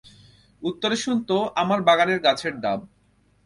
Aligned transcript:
উত্তরে 0.61 0.95
শুনত, 0.95 1.29
আমার 1.55 1.79
বাগানের 1.81 2.19
গাছের 2.19 2.53
ডাব। 2.59 2.79